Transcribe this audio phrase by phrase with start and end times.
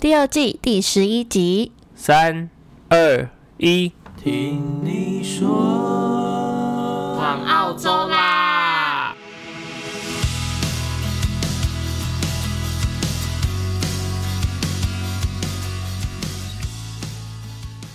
[0.00, 1.72] 第二季第十一集。
[1.96, 2.48] 三、
[2.88, 9.16] 二、一，听你说，往澳洲啦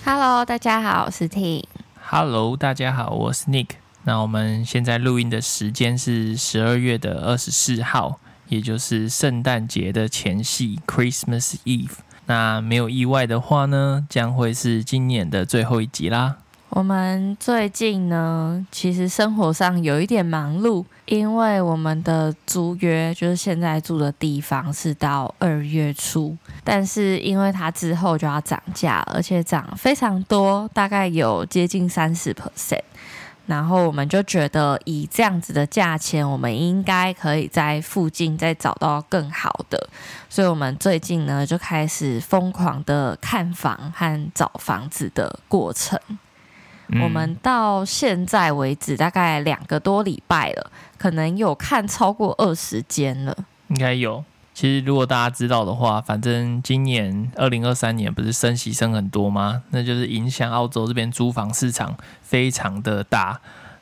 [0.04, 1.64] ！Hello，大家好，我是 Ting。
[2.02, 3.68] Hello，大家好，我是 Nick。
[4.04, 8.20] 那我们现在录音的时间是十二月的二十四号。
[8.54, 11.98] 也就是圣诞节的前夕，Christmas Eve。
[12.28, 16.36] 那没有意外的话呢，将会是今年的最后一集啦。
[16.70, 32.82] 我们最近呢，其实生活上有一点忙碌，因为我们的租约就是现在住的地方是到二月初，但是因为它之后就要涨价，而且涨非常多，大概有接近三十 percent。
[33.46, 39.90] 然后我们就觉得，以这样子的价钱，我们应该可以在附近再找到更好的。
[40.30, 46.00] 所以，我们最近呢就开始疯狂的看房和找房子的过程。
[46.88, 47.02] 嗯。
[47.02, 53.38] 我们到现在为止，大概两个多礼拜了，可能有看超过二十间了，
[53.68, 54.24] 应该有。
[54.54, 59.64] 其实，如果大家知道的话，反正今年二零二三年不是升息升很多吗？
[59.72, 63.40] 那就是影响澳洲这边租房市场非常的大。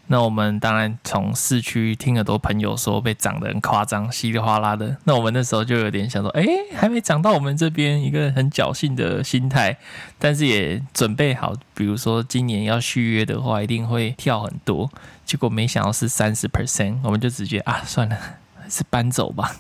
[0.08, 4.98] 那我们当然从市区听很多朋友说被涨得很夸张，稀里哗啦的。
[5.06, 9.78] 那我们那时候就有点想说，哎，还没涨到我们这边，一个很侥幸的心态。
[10.20, 14.90] 但是也准备好，比如说今年要续约的话，一定会跳很多。
[15.26, 18.18] 结果没想到是三十 percent，我们就直接啊，算了，
[18.62, 19.58] 还是搬走吧。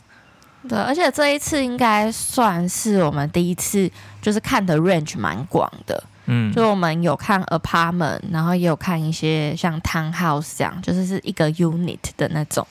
[0.69, 3.89] 对，而且这一次应该算是我们第一次，
[4.21, 6.03] 就是看的 range 蛮广的。
[6.25, 12.65] 嗯，就我们有看 apartment，然后也有看一些像 townhouse 这样，就是是一个 unit 的那种，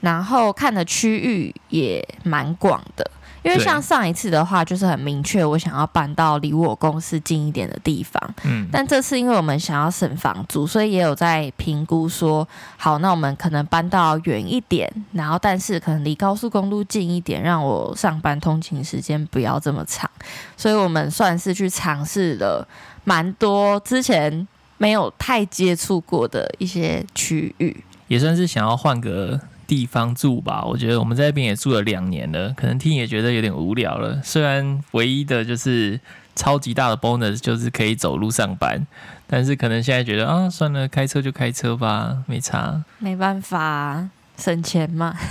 [0.00, 3.08] 然后看的区域也蛮广的。
[3.42, 8.34] 因为像上一次的话，就是很明确，我想要搬到离我公司近一点的地方。
[8.44, 20.08] 嗯，但这次因为我们想要省房租，所以也有在评估说，好，那我们可能搬到远一点，然后但是可能离高速公路近一点，让我上班通勤时间不要这么长。
[20.56, 22.66] 所以我们算是去尝试了
[23.04, 24.46] 蛮多之前
[24.78, 29.40] 没有太接触过的一些区域，也算是想要换个。
[29.66, 34.20] 地方住吧，我觉得我们在那边也住了两年了，可能听也觉得有点无聊了。
[34.22, 35.98] 虽然唯一的就是
[36.34, 38.86] 超级大的 bonus 就是可以走路上班，
[39.26, 42.82] 但是可能现在觉得啊，算了，开车就开车吧，没差。
[42.98, 45.14] 没办法，省钱嘛。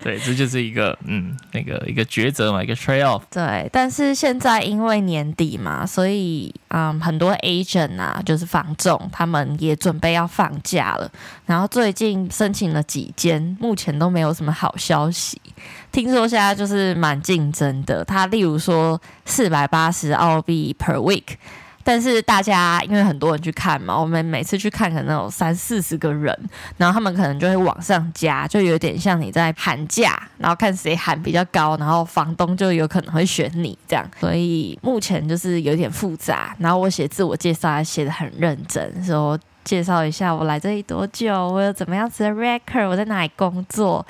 [0.00, 3.22] 对，这就是一个嗯，那个一个抉择嘛，一个 trade off。
[3.30, 11.10] 对，但是现在因为年底嘛，所以嗯，很多 agent 啊，就是房仲，他们也准备要放假了。
[11.46, 15.40] 然后最近申请了几间，目前都没有什么好消息。
[15.90, 21.36] 听说现在就是蛮竞争的，他例如说四百八十澳币 per week。
[21.84, 26.36] 但是大家因为很多人去看嘛，我们每次去看可能有三四十个人，
[26.78, 34.04] 然后他们可能就会往上加，就有点像你在喊价，然后看谁喊比较高，然后房东就有可能会选你这样。
[34.18, 36.56] 所以目前就是有点复杂。
[36.58, 44.04] 然后我写自我介绍还写得很认真，说介绍一下我来这里多久，我有怎么样子的 record，我在哪里工作。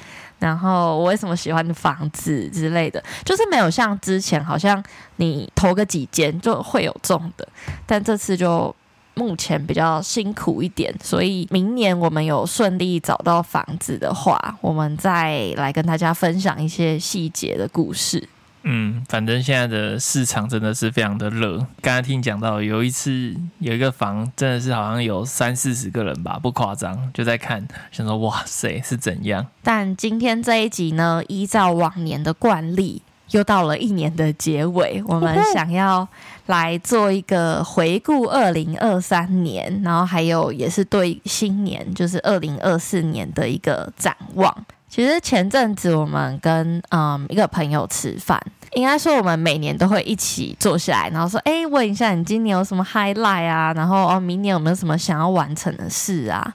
[0.45, 4.85] 然后我为什么喜欢房子之类的，就是没有像之前好像
[5.17, 7.49] 你投个几间就会有中的，
[7.87, 8.75] 但这次就
[9.15, 18.29] 目前比较辛苦一点，所以明年我们有顺利找到房子的话，我们再来跟大家分享一些细节的故事。
[18.67, 21.59] 嗯，反正现在的市场真的是非常的热。
[21.83, 29.47] 刚才听讲到有一次有一个房真的是好像有三四十个人吧，不夸张，就在看，想说哇塞是怎样。
[29.63, 36.09] 但今天这一集呢，依照往年的惯例，又到了一年的结尾，我们 想要
[36.47, 44.65] 来做一个回顾二零二三年，然后还有也是对新年，就是二零二四年的一个展望。
[44.95, 48.41] 其实前阵子我们跟嗯一个朋友吃饭，
[48.75, 53.73] 应该说我们每年都会一起坐下来，然后说，哎，问一下你今年有什么 highlight 啊？
[53.73, 56.55] 然后哦，明年有没有什么想要完成的事啊？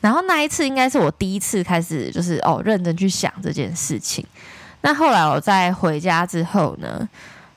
[0.00, 4.24] 然后那一次应该是我第一次开始就是哦认真去想这件事情。
[4.82, 7.08] 那后来我在回家之后呢，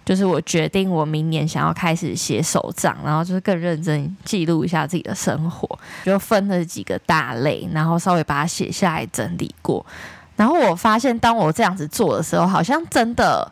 [0.03, 9.85] 就是我决定我明年想要开始写手账，然后就是更认真记录一下自己的生活，就分了几个大类，然后稍微把它写下来整理过。
[10.35, 13.49] 然后我发现，当我这样子做的时候，好像真的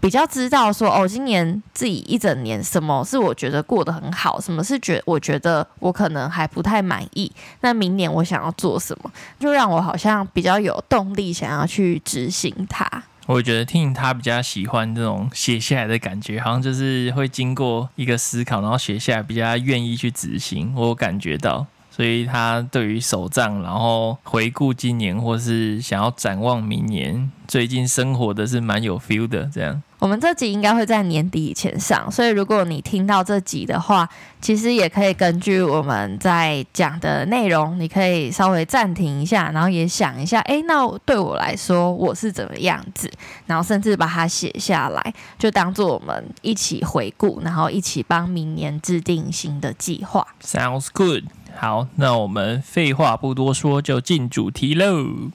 [0.00, 7.30] 比较知道说，哦，今年自己一整年什么是我觉得过得很好，什么是觉我觉得我可能还不太满意。
[7.60, 13.02] 那明年我想要做什么，就让我好像比较有动力想要去执行它。
[13.26, 20.72] 我觉得听他比较喜欢这种写下来的感觉，好像就是会经过一个思考，然后写下来比较愿意去执行。
[20.74, 21.66] 我感觉到。
[22.02, 29.48] 所以他对于手账，然后回顾今年，或是想要展望明年，最近生活的是蛮有 feel 的。
[29.54, 34.08] 这样，我们这集应该会在年底以前上，所以如果你听到这集的话，
[34.40, 43.08] 其实也可以根据我们在讲的内容，你可以稍微暂停一下，然后也想一下，哎，那对我来说我是怎么样子，
[43.46, 50.26] 然后甚至把它写下来，就当做我们一起回顾，然后一起帮明年制定新的计划。
[50.42, 51.26] Sounds good.
[51.56, 55.30] 好，那我们废话不多说，就进主题喽。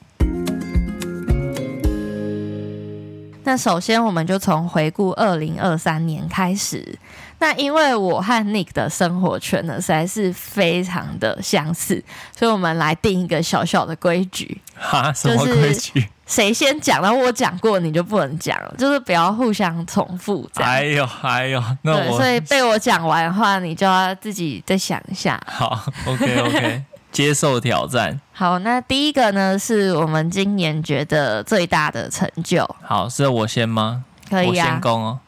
[3.44, 6.98] 那首先，我们就从回顾二零二三年开始。
[7.40, 12.02] 那因为我和 Nick 的生活圈呢，实在是非常的相似，
[12.36, 14.60] 所以我们来定一个小小的规矩。
[14.76, 16.08] 哈，什么规矩？
[16.26, 17.00] 谁先讲？
[17.00, 20.48] 然后我讲过，你就不能讲了，就是不要互相重复。
[20.56, 25.40] 哎呦，哎呦，那我所以被我讲完的话，你就要自己再想一下。
[25.46, 26.82] 好，OK，OK，、okay, okay.
[27.10, 28.20] 接受挑战。
[28.32, 32.68] 好，那第一个呢，是我们今年觉得最大的成就。
[32.82, 34.04] 好，是我先吗？
[34.28, 35.20] 可以啊，我先攻哦。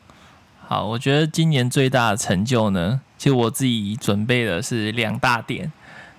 [0.70, 5.72] 好，我觉得今年最大的成就呢，其实我自己准备的是两大点。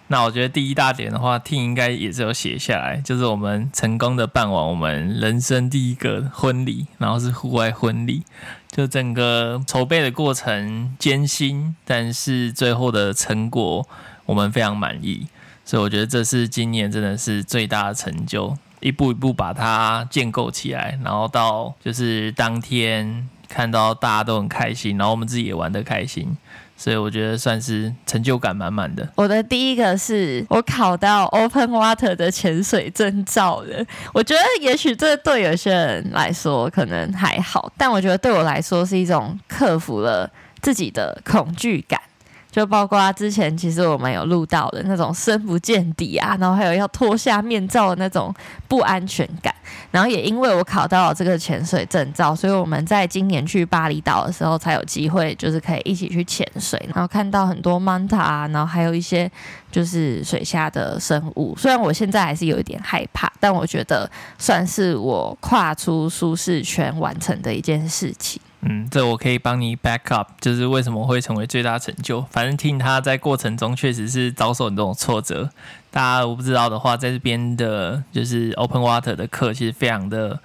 [0.08, 8.24] 那我觉得第一大点的话，Tim 应该也是有写下来，就是我们成功的办完我们人生第一个婚礼，然后是户外婚礼，
[8.70, 13.88] 就整个筹备的过程艰辛，但是最后的成果
[14.26, 15.28] 我们非常满意，
[15.64, 26.38] 所以我觉得这是今年真的是最大的成就，一步一步把它建构起来，然后到就是当天看到大家都很开心，然后我们自己也玩得开心。
[26.78, 29.08] 所以我觉得算是成就感满满的。
[29.14, 33.86] 我的第一个是我考到 Open Water 的潜水证照了。
[34.12, 40.28] 我觉得也许这对有些人来说可能还好，但我觉得对我来说是一种克服了
[40.60, 42.02] 自己的恐惧感。
[42.52, 48.34] 就包括之前其实我们有录到的那种深不见底啊，然后还有要脱下面罩的那种
[48.68, 49.54] 不安全感。
[49.90, 59.32] 然后也因为我考到了这个潜水证照，所以我们在今年去巴厘岛的时候才有机会，就是可以一起去潜水，然后看到很多 manta 啊，然后还有一些
[59.72, 61.56] 就是水下的生物。
[61.58, 68.42] 虽然我现在还是有一点害怕，但我觉得算是我跨出舒适圈完成的一件事情。
[68.62, 72.22] 嗯，这我可以帮你 back up，就是为什么会成为最大成就。
[72.30, 75.50] 反正听他在过程中确实是遭受很多种挫折。
[75.90, 80.40] 大家我不知道的话，在这边的就是 Open Water 的课其实非常的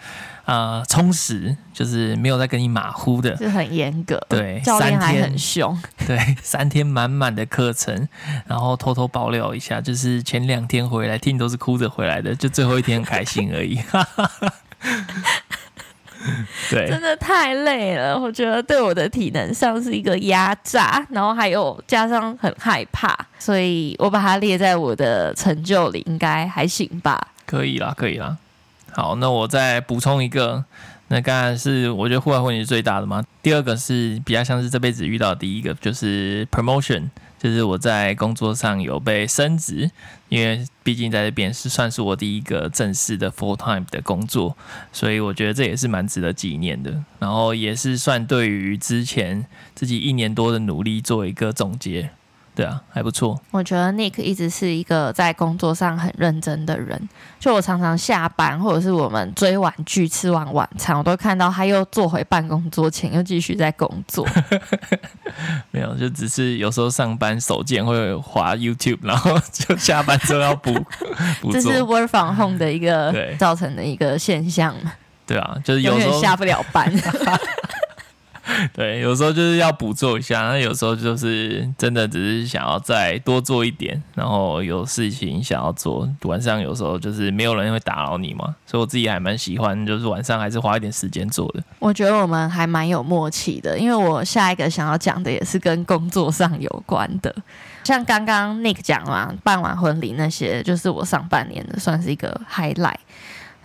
[0.44, 4.20] 呃充实，就是没有在跟你马虎的，是很严格。
[4.28, 5.78] 对，教练还很凶。
[6.04, 8.08] 对，三天满满的课程，
[8.46, 13.78] 然后偷偷爆料一下，就是前两天回来听都是哭着回来的，就最后一天很开心而已。
[16.70, 27.20] 对，真的太累了，我觉得对我的体能上是一个压榨，然后还有加上很害怕，所以我把它列在我的成就里，应该还行吧？
[27.46, 28.36] 可以啦，可以啦。
[28.92, 30.64] 好，那我再补充一个，
[31.08, 37.04] 那当然是我觉得户外婚礼是最大的嘛，第二个是比较像是这辈子遇到的第一个，就是 promotion。
[37.46, 39.88] 就是我在工作上有被升职，
[40.28, 44.56] 因为毕竟在这边是算是我第一个正式的 full time 的工作，
[44.92, 46.92] 所以我觉得这也是蛮值得纪念的。
[47.20, 49.46] 然后也是算对于之前
[49.76, 52.10] 自己一年多的努力做一个总结。
[52.56, 53.38] 对啊，还不错。
[53.50, 57.08] 我觉得 Nick 一直是一个在工作上很认真的人。
[57.38, 64.26] 就我常常下班，或者是我们追完剧、吃完晚餐，我都看到他又坐回办公桌前，又继续在工作。
[65.70, 70.72] 没有，就只是有时候上班手贱会滑 YouTube，然后就下班之后要补。
[71.52, 74.94] 这是 Work from Home 的一个造成的一个现象嘛？
[75.26, 76.90] 对啊，就是有时候下不了班。
[78.72, 86.08] 对，有时候就是要补做一下，那有时候就是真的只是想要再多做一点，然后有事情想要做。
[86.22, 91.62] 晚上有时候就是没有人会打扰你嘛，所以我自己还蛮喜欢，就是晚上还是花一点时间做的。
[91.78, 97.34] 我觉得我们还蛮有默契的，因为我下一个想要讲的也是跟工作上有关的，
[97.82, 102.94] 像刚刚 Nick 讲嘛，办完婚礼那些，就是我上半年的算是一个 highlight。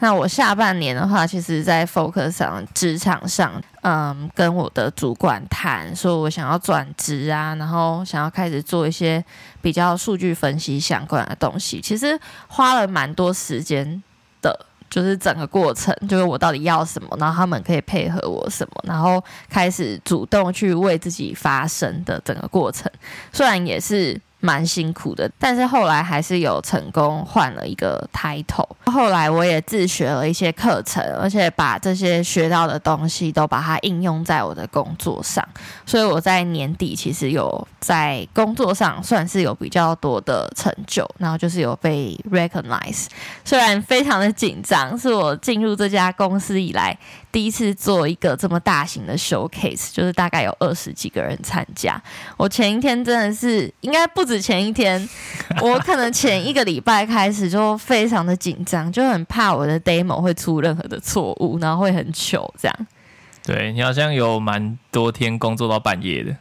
[0.01, 3.53] 那我下半年的话，其实在 focus 上职场上，
[3.83, 9.23] 嗯，跟我的主管谈，说我想要转职啊，然后想要开始做一些
[9.61, 11.79] 比较数据分析相关的东西。
[11.79, 14.01] 其实花了蛮多时间
[14.41, 22.91] 的，就是整个过程，就是我到底要什么，然后他们可以配合我什么，然后开始主动去为自己发声的整个过程。
[23.31, 28.67] 虽然也是蛮辛苦的，但是后来还是有成功换了一个 title。
[28.85, 35.47] 后来我也自学了一些课程，而且把这些学到的东西都把它应用在我的工作上。
[35.85, 43.05] 所以我在年底其实有在工作上算是有比较多的成就，然后就是有被 recognize。
[43.45, 46.97] 虽然非常的紧张，是我进入这家公司以来
[47.31, 52.01] 第一次做一个这么大型的 showcase，就是大概有二十几个人参加。
[52.37, 54.41] 我前一天真的是应该不止。
[54.41, 55.07] 前一天，
[55.61, 62.87] 我可能前一个礼拜开始就非常的紧张，就很怕我的 demo 会出任何的错误，然后会很糗这样。
[63.43, 66.35] 对，你好像有蛮多天工作到半夜的。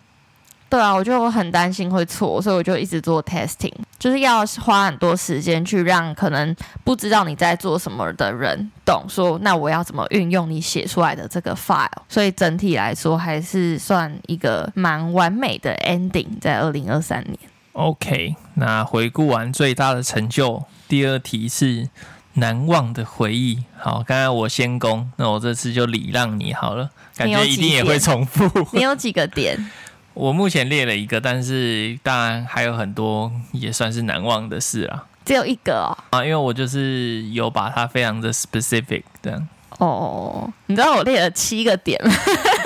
[0.70, 11.88] 对啊，我就很担心会错，所以我就一直做 testing，就是要花很多时间去让可能不知道你在做什么的人懂，说那我要怎么运用你写出来的这个 file。
[12.08, 17.36] 所以整体来说，还是算一个蛮完美的 ending，在二零二三年。
[17.72, 21.88] OK，那回顾完最大的成就，第二题是
[22.34, 23.64] 难忘的回忆。
[23.76, 28.48] 好，刚才我先攻，那我这次就礼让你好了，感觉一定也会重复。
[28.72, 29.58] 你有几个点？
[30.14, 35.06] 我目前列了一个，但是当然还有很多也算是难忘的事啊。
[35.24, 35.96] 只有一个哦？
[36.10, 39.48] 啊，因为我就是有把它非常的 specific 这样。
[39.78, 42.12] 哦，你知道我列了七个点吗？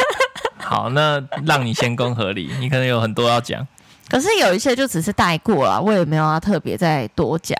[0.58, 3.66] 好，那让你先攻合理，你可能有很多要讲。
[4.08, 7.58] 可是有一些就只是带过了，我也没有要特别再多讲。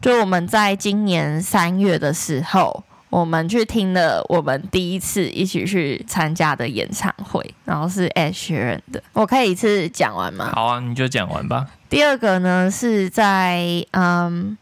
[0.00, 9.02] 就我们在今年三月的时候，我们去听了我们第一次一起去参加的演唱会，然后是 Ed Sheeran 的。
[9.12, 10.52] 我可以一次讲完吗？
[10.54, 11.66] 好啊，你就讲完吧。
[11.88, 14.56] 第二个呢，是在嗯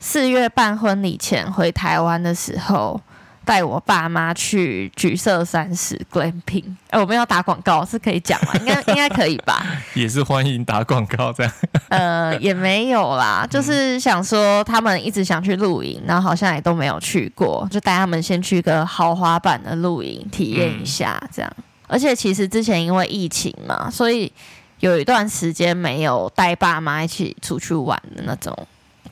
[0.00, 3.00] 四月办婚礼前回台湾的时候。
[3.44, 8.52] 带我爸妈去橘色三十 glamping，哎，我们要打广告是可以讲吗？
[8.58, 9.64] 应该 应该可以吧？
[9.94, 11.52] 也是欢迎打广告这样。
[11.90, 21.52] 呃，也没有啦，就是想说他们一直想去露营，然后好像也都没有去过，就带他们先去个豪华版的露营体验一下这样。
[21.58, 21.64] 嗯。
[21.86, 24.32] 而且其实之前因为疫情嘛，所以
[24.80, 28.56] 有一段时间没有带爸妈一起出去玩的那种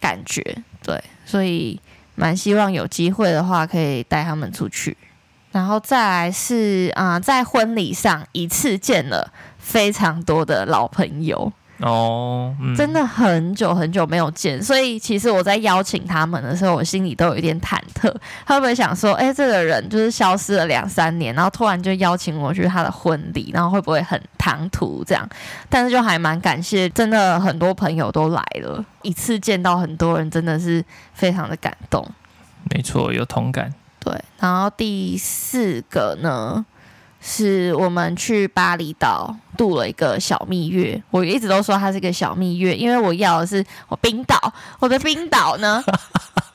[0.00, 0.42] 感觉，
[0.82, 1.78] 对，所以。
[2.14, 4.96] 蛮希望有机会的话，可以带他们出去，
[5.50, 11.52] 然后再来是啊、在婚礼上一次见了非常多的老朋友。
[11.82, 18.14] 哦、嗯，真的很久很久没有见，所以其实我在邀请他们的时候，我心里都有一点忐忑，
[18.46, 25.28] 他会不会想说，哎，这个人就是消失了两三年，然后突然就邀请我去他的婚礼，然后会不会很唐突这样？
[25.68, 28.84] 但是就还蛮感谢，真的很多朋友都来了。
[29.02, 32.08] 一次见到很多人，真的是非常的感动。
[32.70, 33.74] 没错，有同感。
[33.98, 36.64] 对，然后第四个呢，
[37.24, 41.00] 是我们去巴厘岛度了一个小蜜月。
[41.10, 45.82] 我一直都说它是个小蜜月，因为我要的是我冰岛，我的冰岛呢，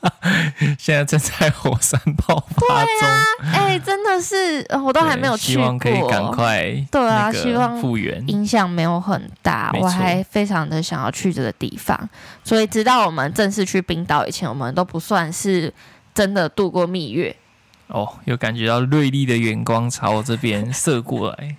[0.78, 3.50] 现在正在火山爆发中。
[3.50, 9.72] 哎、欸，真的是我都还没有去过，希望可以赶快对啊，希望复原，影响没有很大。
[9.80, 11.98] 我还非常的想要去这个地方，
[12.44, 15.72] 所以直到我们正式去冰岛以前，我们都不算是
[16.12, 17.34] 真的度过蜜月。
[17.88, 21.56] 哦，有感觉到锐利的眼光朝我这边 射过来。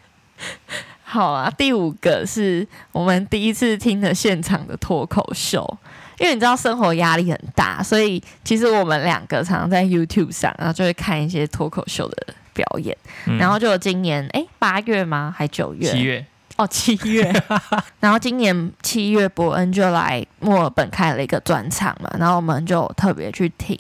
[1.04, 5.78] 好啊，第五个是我们第一次听的现场的脱口秀，
[6.20, 12.96] 因为你知道生活压力很大，所以其实我们两个常常在 YouTube 上，然后就会看一些脱口秀的表演。
[13.26, 15.34] 嗯、然后就有今年哎八月吗？
[15.36, 15.92] 还九月？
[15.92, 16.24] 七月
[16.58, 17.44] 哦，七月。
[18.00, 23.76] 然后今年七月，伯恩就来墨尔本开了一个专场嘛，然后我们就特别去听。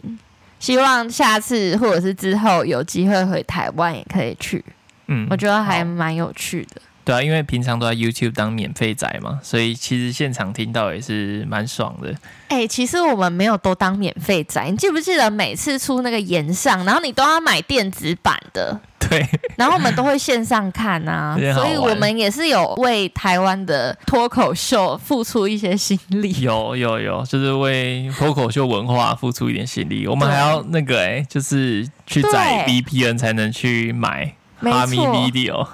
[0.60, 4.64] 希望下次或者是之后有机会回台湾也可以去，
[5.08, 6.82] 嗯，我觉得还蛮有趣的。
[7.10, 12.14] 对啊，因为平常都在 YouTube 当免费仔嘛，所以其实现场听到也是蛮爽的。
[12.50, 18.80] 哎、欸，其实我们没有都当免费仔，你记不记得每次出那个炎上，然后你都要买电子版的？
[19.10, 19.26] 对，
[19.56, 26.42] 然后我们都会线上看啊， 所以我们也是有为台湾的脱口秀付出一些心力。
[26.42, 30.06] 有有有，就是为脱口秀文化付出一点心力。
[30.06, 34.36] 我们还要那个哎、欸，就是去载 VPN 才能去买。
[34.62, 35.66] 哈密 video，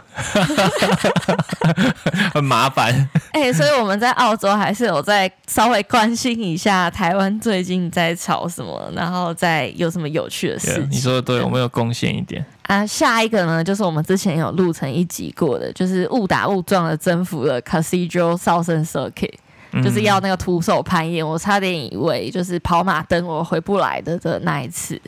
[2.33, 2.93] 很麻烦。
[3.31, 10.87] 哎、欸，所以我们在澳洲还是有在稍微关心一下台湾最近在吵什么，然后再有什么有趣的事情。
[10.91, 12.85] 你说的对，我们有贡献一点啊。
[12.85, 19.33] 下一个呢，就是我们之前有录成一集过的，就是误打误撞的征服了 Cathedral Southern Circuit，
[19.83, 25.01] 就是要那个徒手攀岩，我差点以为就是跑马灯我回不来的的那一次。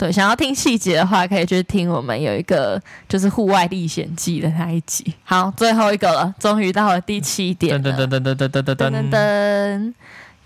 [0.00, 5.12] 对，想要听细节的话，可以去听我们有一个就是户外历险记的那一集。
[5.24, 7.92] 好，最后一个了，终于到了第七点了。
[7.92, 9.94] 噔噔噔噔噔噔噔噔噔噔，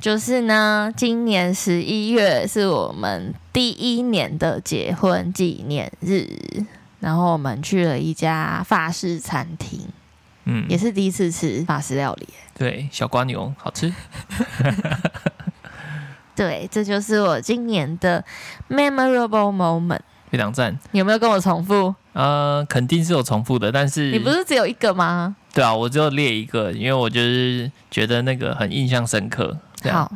[0.01, 6.27] 就是呢，今年十一月是我们第一年的结婚纪念日，
[6.99, 9.87] 然后我们去了一家法式餐厅，
[10.47, 12.27] 嗯，也是第一次吃法式料理。
[12.59, 13.95] 对，小瓜牛好吃。
[16.37, 18.25] 对，这就是我今年的
[18.69, 20.01] memorable moment，
[20.31, 20.79] 非常赞。
[20.91, 21.95] 你有没有跟我重复？
[22.13, 25.37] 呃，肯定是有重复的，但是你不是只有一个吗？
[25.53, 29.57] 对啊，我只有列一个，因为我就是觉得那个很印象深刻。
[29.91, 30.11] 好，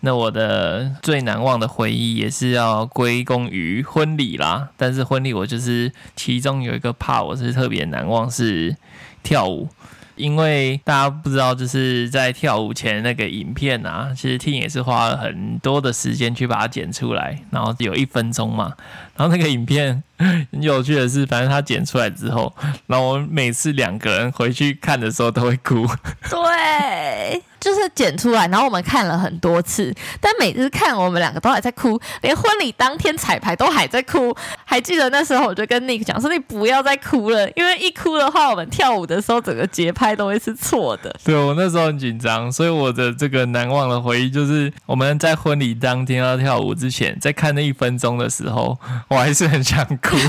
[0.00, 4.68] 那我的最难忘的回忆也是要归功于婚礼啦。
[4.76, 8.76] 但是婚礼我就是其中有一个 part 我是特别难忘，是
[9.22, 9.68] 跳舞。
[10.16, 18.74] 因为大家不知道，就是在跳舞前那个影片啊，其实听也是花了很多的时间去把它剪出来，然后有一分钟嘛，
[19.16, 20.02] 然后那个影片
[20.52, 22.54] 很有趣的是，反正他剪出来之后，
[22.86, 25.86] 然后我每次两个人回去看的时候都会哭。
[26.30, 27.42] 对。
[27.58, 34.32] 就是剪出来，然后我们看了很多次，但每次看我们两个都还在哭，连婚礼当天彩排都还在哭。
[34.64, 41.12] 还记得那时候，我就跟 Nick 讲说：“你不要再哭了，因为一哭的话，我们跳舞的时候整个节拍都会是错的。
[41.24, 50.05] ”对，我那时候很紧张，所以我的这个难忘的回忆就是我们在婚礼当天要跳舞之前，在看那一分钟的时候，我还是很想哭。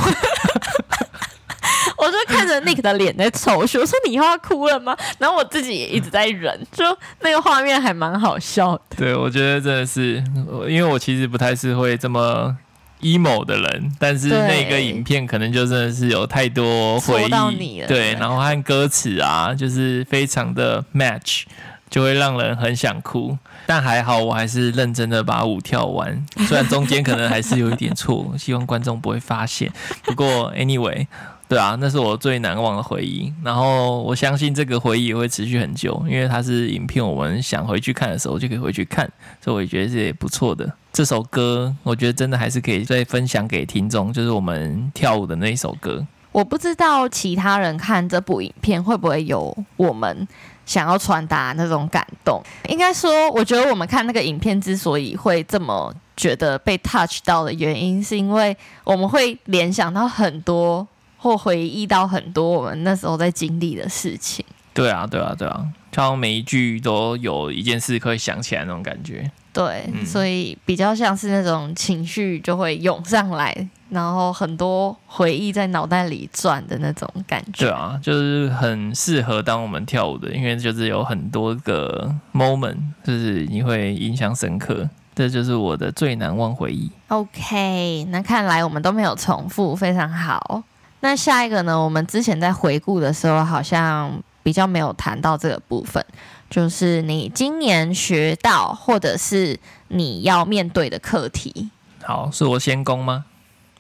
[1.98, 4.96] 我就看着 Nick 的脸在抽搐，我说你以后要哭了吗？
[5.18, 6.86] 然后我自己也一直在忍，就
[7.22, 8.82] 那个画面还蛮好笑的。
[8.96, 10.24] 对，我觉得真的是，
[10.68, 12.56] 因为我其实不太是会这么
[13.02, 17.88] emo 的人，但是那个影片可能就真的是有太多回忆到你了。
[17.88, 21.46] 对，然后和歌词啊，就是非常的 match，
[21.90, 23.38] 就会让人很想哭。
[23.68, 29.72] 但还好，我还是认真的把舞跳完，虽然中间可能还是有一点错， 希望观众不会发现。
[30.04, 31.06] 不过 anyway。
[31.50, 33.34] 对啊，那是我最难忘的回忆。
[33.42, 39.10] 然后我相信这个回忆也会持续很久，因为它是影片，我们想回去看的时候就可以回去看，
[39.42, 40.70] 所以我也觉得是也不错的。
[40.92, 46.06] 这首歌我觉得真的还是可以再分享给听众，就是我们跳舞的那一首歌。
[46.34, 50.28] 我不知道其他人看这部影片会不会有我们
[50.68, 52.40] 想要传达那种感动。
[52.70, 60.88] 应该说，我觉得我们看那个影片之所以会这么觉得被 touch 到的原因，是因为我们会联想到很多。
[61.20, 64.46] 或回忆到很多我们那时候在经历的事情。
[64.72, 69.30] 对啊，对啊，对啊，就像每一句都有一件事可以想起来那种感觉。
[69.52, 77.66] 对，嗯、所以比较像是那种情绪就会涌上来，然后很多回忆在脑袋里转的那种感觉。
[77.66, 84.90] 对啊，就是很适合当我们跳舞的，因为就是有很多个 moment，就是你会印象深刻。
[85.16, 86.92] 这就是我的最难忘回忆。
[87.08, 90.62] OK，那看来我们都没有重复，非常好。
[91.00, 91.80] 那下一个呢？
[91.84, 96.06] 我们之前在回顾的时候，好像比较没有谈到这个部分，
[96.52, 101.70] 就是你今年学到或者是你要面对的课题。
[102.04, 103.26] 好，是我先攻吗？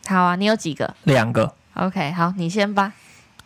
[0.07, 0.95] 好啊，你有几个？
[1.03, 1.53] 两个。
[1.73, 2.93] OK，好，你先吧。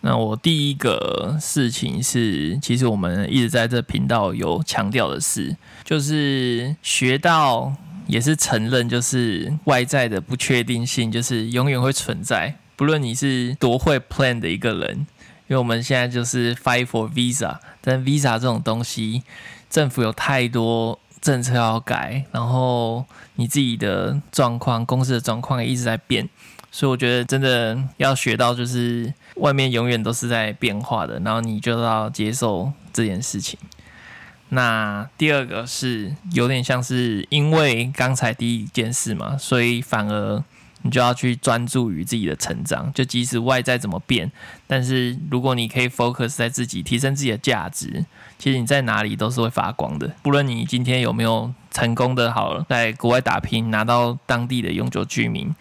[0.02, 7.74] 那我第一个事情是，其实我们一直在这频道有强调的是，就是学到
[8.08, 12.56] 也是承认，就是外在的不确定性，就是永远会存在。
[12.76, 15.06] 不论你是多会 plan 的一个人，
[15.48, 19.22] 因为我们现在就是 fight for visa，但 visa 这种东西，
[19.70, 23.06] 政府有太多政策要改，然后
[23.36, 26.28] 你自己的状况、公司的状况也一直在变，
[26.72, 33.58] 所以我觉得真的要学到，就是外面永远都是在变化的，然后你就要接受这件事情。
[34.50, 40.44] 那第二个是有点像是因为刚才第一件事嘛，所以反而。
[40.84, 44.32] 你就要去专注于自己的成长，就即使外在怎么变，
[44.66, 48.04] 但是如果你可以 focus 在自己，提升自己的价值，
[48.40, 50.12] 其实你在哪里都是会发光的。
[50.24, 55.54] 不论你今天有没有成功的好了，在国外打拼拿到当地的永久居民，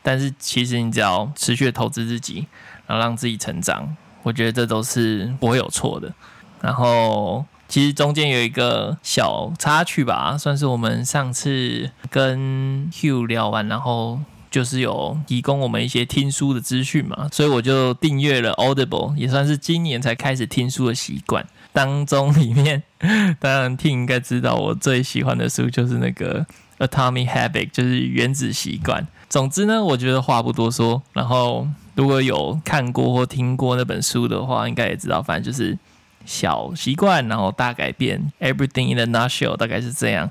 [0.00, 2.46] 但是其实你只要持续的投资自己，
[2.86, 6.14] 然后让自己成长，我觉得这都是不会有错的。
[6.60, 14.20] 然后其实中间有一个小插曲吧，算是我们上次跟 Hugh 聊完，然后。
[14.50, 21.46] 就是有提供我们一些听书的资讯嘛，所以我就订阅了 Audible，也算是今年才开始听书的习惯。
[21.72, 22.82] 当中里面，
[23.38, 26.44] 当然听应该知道我最喜欢的书就是那个
[26.78, 29.06] Atomic Habit，就是原子习惯。
[29.28, 31.02] 总之呢，我觉得话不多说。
[31.12, 35.78] 然后如果有看过或听过那本书的话，应该也知道，反正就是
[36.24, 40.30] 小习惯，然后大改变，Everything in a nutshell，大概是这样。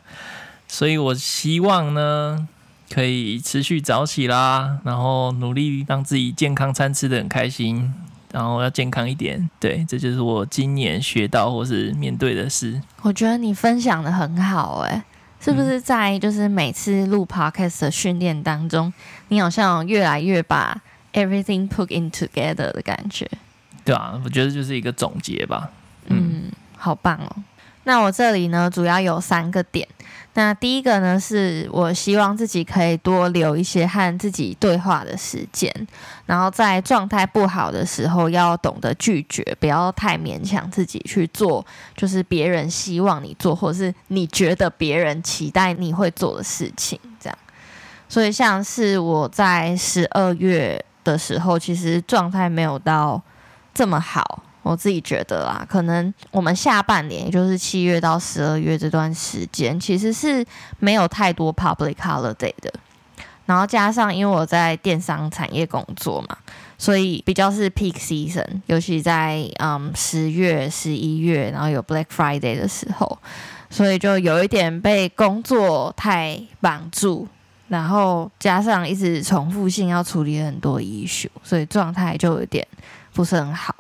[0.67, 2.47] 所以我希望呢。
[2.89, 7.93] 可以持续早起啦，然后努力让自己健康餐吃得很开心，
[8.31, 9.49] 然后要健康一点。
[9.59, 12.81] 对，这就是我今年学到或是面对的事。
[13.01, 15.03] 我觉得你分享的很好，欸，诶，
[15.39, 18.91] 是不是在就是每次录 podcast 的训练当中，
[19.27, 20.81] 你好像越来越把
[21.13, 23.29] everything put in together 的感觉？
[23.83, 25.69] 对啊，我觉得就是一个总结吧。
[26.07, 27.35] 嗯，嗯，好棒哦。
[27.83, 29.87] 那我这里呢，主要有三个点。
[30.37, 35.73] 那第一个呢，是我希望自己可以多留一些和自己对话的时间，
[36.27, 47.35] 然后在状态不好的时候，要懂得拒绝，不要太勉强自己去做，就是别人希望你做，或是你觉得别人期待你会做的事情，这样。
[48.07, 53.19] 所以像是我在十二月的时候，其实状态没有到
[53.73, 54.43] 这么好。
[54.67, 60.45] 我自己觉得啦，可能我们下半年，也就是七月到十二月这段时间，其实是
[60.79, 62.73] 没有太多 public holiday 的。
[63.45, 66.37] 然后加上因为我在电商产业工作嘛，
[66.77, 73.17] 所以比较是 peak season，尤其在嗯十月、十一月，然后有 Black Friday 的时候，
[73.69, 77.25] 所以就有一点被工作太绑住，
[77.69, 82.67] 然后加上一直重复性要处理很多 issue，所以状态就有点
[83.13, 83.73] 不是很好。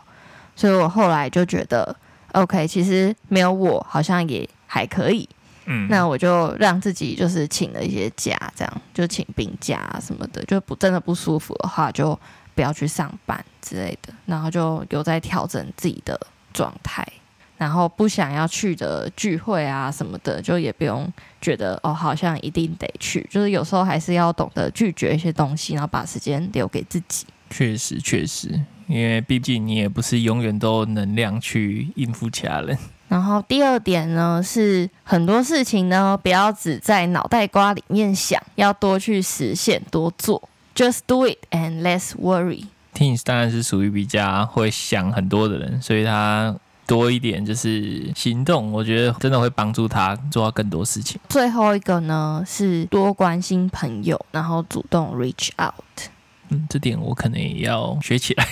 [0.57, 1.95] 所以我后来就觉得
[2.33, 5.29] ，OK，其实没有我好像也还可以，
[5.67, 12.19] 嗯，那我就让自己就是请了一些假，这样就请病假什么的，就不真的不舒服的话就
[12.55, 16.19] 不要去上班之类的，然后就有在调整自己的
[16.51, 17.07] 状态，
[17.55, 21.07] 然后不想要去的聚会啊什么的，就也不用
[21.39, 27.27] 觉得哦好像一定得去，就是有时候还是要懂得拒绝一些东西，然后把时间留给自己。
[27.49, 28.59] 确实，确实。
[28.87, 32.77] 因为毕竟你也不是永远都有能量去应付其他人。
[33.09, 40.47] 然后第二点呢，是很多事情呢，不要只在脑袋瓜里面想，要多去实现，多做。
[40.73, 42.65] Just do it and less worry。
[42.93, 46.55] Tim 当然是属于比较会想很多的人，所以他
[46.85, 51.19] 多一点就是行动，我觉得真的会帮助他做到更多事情。
[51.27, 56.09] 最后一个呢，是多关心朋友，然后主动 reach out。
[56.49, 58.43] 嗯，这点我可能也要学起来。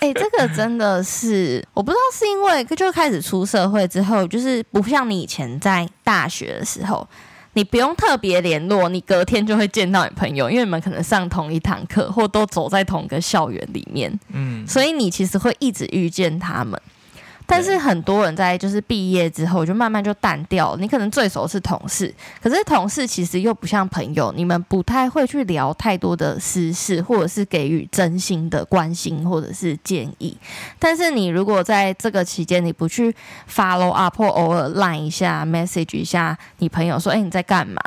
[0.00, 7.08] 哎、欸，这个真的是，我不知道是因为就开始出社会之后，就是不像你以前在大学的时候，
[7.54, 14.18] 你不用特别联络，你隔天就会见到你朋友，因为你们可能上同一堂课，或都走在同一个校园里面。
[14.32, 16.80] 嗯，所以你其实会一直遇见他们。
[17.46, 20.76] 但是很多人在就是毕业之后就慢慢就淡掉。
[20.76, 30.36] 你可能最熟是同事，可是同事其实又不像朋友，你们不太会去聊太多的私事，或者是给予真心的关心或者是建议。
[30.78, 33.14] 但是你如果在这个期间你不去
[33.48, 37.80] follow up 或偶尔 line 一下 message 一下你朋友说，哎，你在干嘛？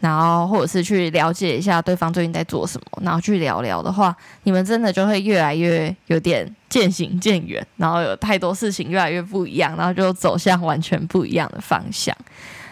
[0.00, 12.16] 然后，或者是去了解一下对方最近在做什么，然后去聊聊的话，你们真的就会越来越有点渐行渐远，然后有太多事情越来越不一样，然后就走向完全不一样的方向。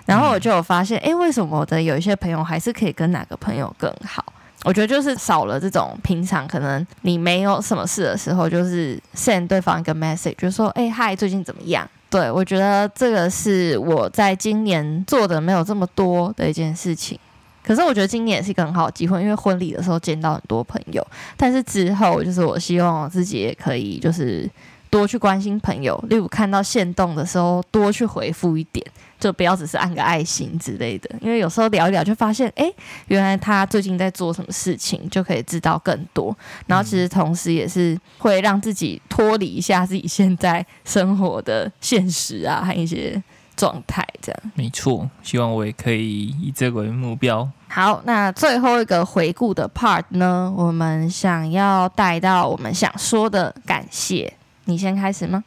[0.06, 4.24] 然后我就有发现，哎，为什么我的有一些朋友还是可以跟哪个朋友更好？
[4.64, 11.86] 我觉得就是少了这种平常可能你没有什么事的时候，就是 send 对方一个 message，就说，哎，嗨，最近怎么样？
[12.10, 17.18] 对，我觉得这个是我在今年做的没有这么多的一件事情，
[17.62, 24.48] 可是我觉得今年也是一个很好的机会，因为婚礼的时候见到很多朋友，但是之后就是我希望我自己也可以就是
[24.88, 28.84] 多去关心朋友，例如看到线动的时候多去回复一点。
[29.18, 32.72] 就不要只是按个爱心之类的，因为有时候聊一聊就发现，哎，
[33.09, 36.37] 原来他最近在做什么事情，就可以知道更多。
[36.66, 43.20] 然后其实同时也是会让自己脱离一下自己现在生活的现实啊，和一些
[43.57, 44.52] 状态这样。
[44.54, 47.48] 没错，希望我也可以以这个为目标。
[47.68, 54.33] 好，那最后一个回顾的 part 呢，我们想要带到我们想说的感谢，
[54.64, 55.42] 你先开始吗？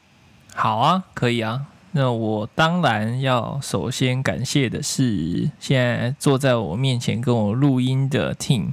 [0.54, 1.62] 好啊，可以啊。
[1.94, 8.70] 那我当然要首先感谢的是现在坐在我面前跟我录音的 Team，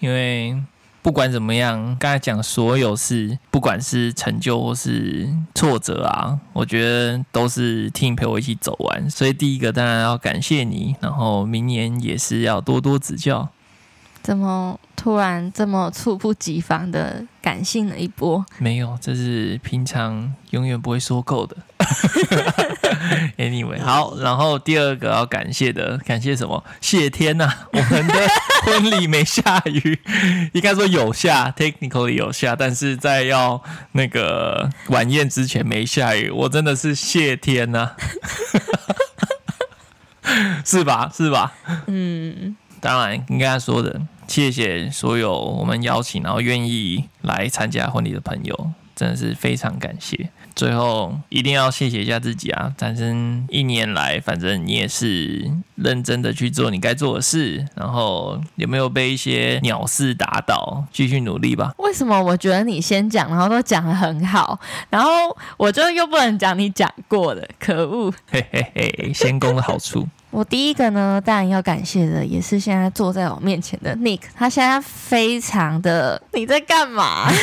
[0.00, 0.60] 因为
[1.00, 13.48] 不管怎么样，刚才讲所有事，不管是成就或是挫折啊，我觉得都是 Team 陪我一起走完，所以第一个当然要感谢你，然后明年也是要多多指教。
[14.20, 18.44] 怎么突然这么猝不及防的感性了一波？
[18.58, 21.56] 没有，这是平常永远不会说够的。
[23.38, 26.62] Anyway，好，然后第二个要感谢的，感谢什么？
[26.80, 28.14] 谢天呐、啊， 我们的
[28.64, 29.98] 婚礼没下雨，
[30.52, 37.96] 应该说有下，technically 有下，但是在要那个晚宴之前没下雨，我真的是谢天呐、啊，
[40.64, 41.10] 是吧？
[41.14, 41.52] 是吧？
[41.86, 42.56] 嗯。
[42.78, 50.30] 当然应该说的，谢谢所有我们邀请然后愿意来参加婚礼的朋友，真的是非常感谢。
[50.56, 52.72] 最后一定要谢谢一下自己啊！
[52.78, 60.82] 反正一年来，反正你也是认真的去做你该做的事，然后有没有被一些鸟事打倒？
[60.90, 61.74] 继续努力吧。
[61.76, 67.46] 为什么我觉得你先讲，然后都讲的很好，然后我就又不能讲你讲过的？
[67.60, 68.10] 可恶！
[68.30, 70.08] 嘿嘿嘿，先攻的好处。
[70.30, 77.30] 我第一个呢，当然要感谢的也是现在坐在我面前的 Nick，他现在非常的，你在干嘛？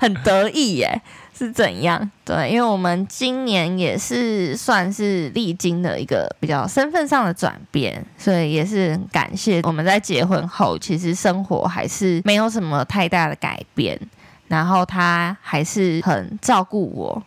[0.00, 1.00] 很得意耶，
[1.36, 2.10] 是怎样？
[2.24, 14.00] 对，因为我们今年也是算是历经了一个比较身份上的转变，所以也是很感谢我们在结婚后，其实生活还是没有什么太大的改变，
[14.48, 17.22] 然后他还是很照顾我，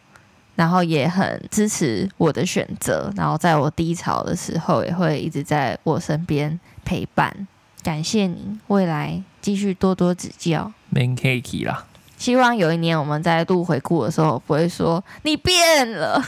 [0.56, 7.48] 然后也很支持我的选择，然后在我低潮的时候也会一直在我身边陪伴。
[7.84, 10.72] 感谢你，未来继续多多指教。
[10.90, 11.86] 免客气啦。
[12.24, 16.24] 希望有一年我们在录回顾的时候，不会说你变了，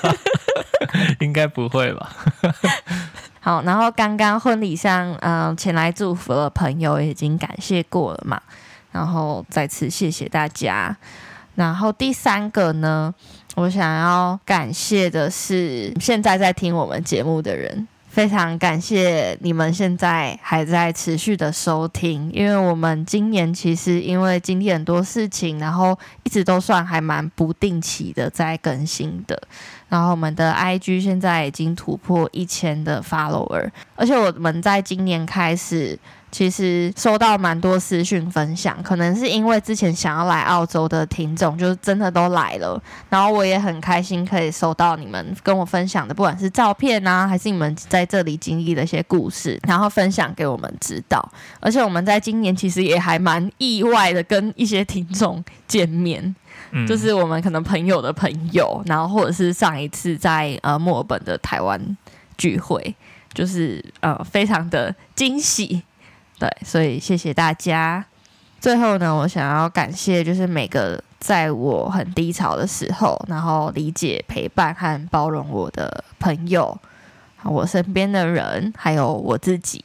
[1.20, 2.14] 应该不会吧？
[3.40, 8.38] 好，然后刚刚婚礼上，嗯、呃，前来祝福的朋友已经感谢过了嘛，
[8.92, 10.94] 然后再次谢谢大家。
[11.54, 13.14] 然后第三个呢，
[13.54, 17.88] 我想要感谢的是现在在听我们节目的人。
[18.12, 29.42] 非常感谢你们现在还在持续的收听，因为我们今年其实因为经历很多事情，然后一直都算还蛮不定期的在更新的。
[29.88, 35.98] 然后我们的 IG 现在已经突破一千的 follower，而且我们在今年开始。
[36.32, 42.82] 其实收到蛮多私讯分享，可能是因为之前想要来澳洲的听众，就是真的都来了。
[43.10, 51.22] 然后我也很开心可以收到你们跟我分享的，不管是照片啊，还是你们在这里经历的一些故事，然后分享给我们知道。
[51.60, 56.34] 而且我们在今年其实也还蛮意外的，跟一些听众 见面，
[56.70, 61.78] 嗯，就是我们可能朋友的朋友，然后或者是上一次在呃墨尔本的台湾
[62.38, 62.94] 聚会，
[63.34, 65.82] 就是呃非常的惊喜。
[66.42, 68.04] 对，所以谢谢大家。
[68.60, 76.76] 最后呢，我想要感谢，就是每个在我很低潮的时候，然后理解、陪伴和包容我的朋友，
[77.44, 79.84] 我身边的人，还有我自己，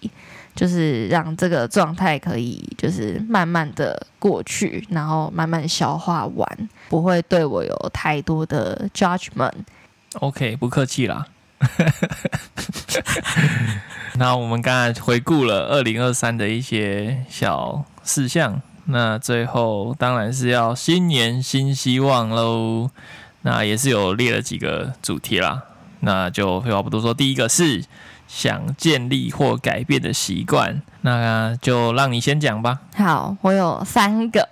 [0.56, 9.54] 就是让这个状态可以就是慢慢的过去，然后慢慢消化完，不会对我有太多的 judgment。
[10.22, 11.28] OK，不客气啦。
[14.16, 22.90] 那我们刚才回顾了二零二三的一些小事项，那最后当然是要新年新希望喽。
[23.44, 25.64] 那也是有列了几个主题啦，
[26.02, 27.86] 那就废话不多说，第一个是
[28.28, 32.80] 想建立或改变的习惯，那就让你先讲吧。
[32.96, 34.50] 好，我有三个。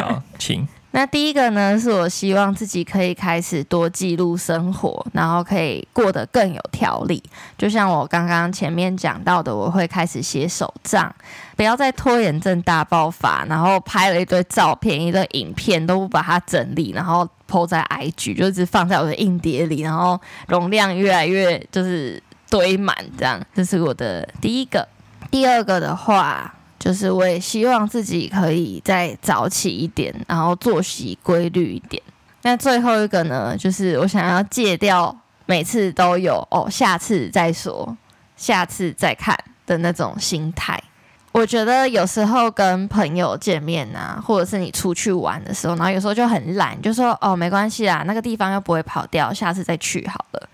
[0.00, 0.66] 好，请。
[0.94, 7.22] 那第一个呢，是我希望自己可以开始多记录生活，然后可以过得更有条理。
[7.56, 11.10] 就像我刚刚前面讲到的，我会开始写手账，
[11.56, 23.40] 不要再拖延症大爆发，然后拍了一堆照片、一堆影片都不把它整理，然后 po 在 IG，就一直放在我的硬碟里，然后容量越来越就是堆满这样。
[23.54, 24.86] 这是我的第一个。
[25.30, 26.54] 第二个的话。
[26.82, 32.02] 就是我也希望自己可以再早起一点，然后作息规律一点。
[32.42, 35.16] 那最后一个呢，就是我想要戒掉
[35.46, 37.96] 每次都有哦，下次再说，
[38.36, 40.82] 下次再看的那种心态。
[41.30, 50.48] 我觉得有时候跟朋友见面啊，或者是你出去玩的时候，然后有时候就很懒，就说哦，没关系啊，那个地方又不会跑掉，下次再去好了。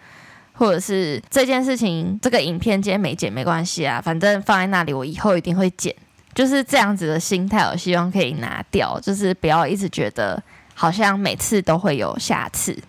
[0.53, 5.95] 或者是这件事情，这个影片今天没剪没关系啊，反正放在那里，我以后一定会剪。
[6.39, 10.41] 就是这样子的心态，我希望可以拿掉，就是不要一直觉得
[10.73, 12.81] 好像每次都会有下次，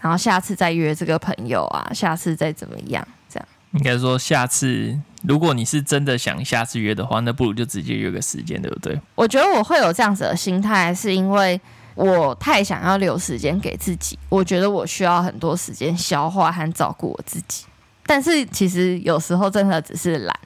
[0.00, 3.48] 然后下次再约这个朋友啊，下次再怎么样，这样。
[3.74, 9.00] 应该说，下次如果你是真的想下次约的话，那不如就直接约个时间，对不对？
[9.14, 11.60] 我觉得我会有这样子的心态，是因为
[11.94, 17.64] 我太想要留时间给自己，我觉得我需要很多时间消化和照顾我自己，
[18.06, 20.36] 但是其实有时候真的只是懒。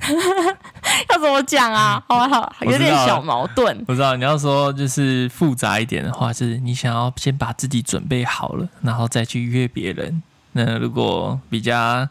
[1.10, 2.02] 要怎么讲啊？
[2.08, 3.84] 好好，有点小矛盾。
[3.86, 10.22] 我知道你要说就是复杂一点的话，就是你想要先把自己准备好了，然后再去约别人。
[10.52, 12.08] 那如果比较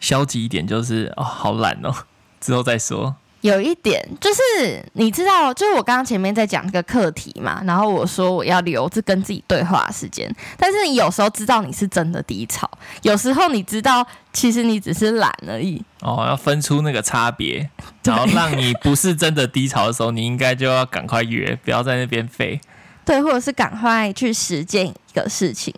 [0.00, 1.94] 消极一点，就是哦，好懒哦，
[2.40, 3.14] 之后再说。
[3.46, 12.68] 有一点就是，你知道，就是我刚刚前面在讲这个课题嘛，然后我说我要留着跟自己对话的时间，但是你有时候知道你是真的低潮，
[13.02, 15.82] 有时候你知道其实你只是懒而已。
[16.00, 17.70] 哦，要分出那个差别，
[18.02, 22.60] 然后让你不是真的低潮的时候，你应该就要赶快约，不要在那边废。
[23.04, 25.72] 对，或者是赶快去实践一个事情。